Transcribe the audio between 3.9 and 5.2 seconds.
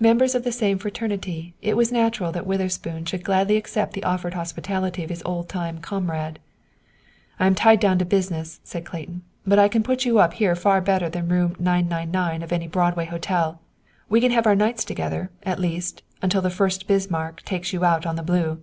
the offered hospitality of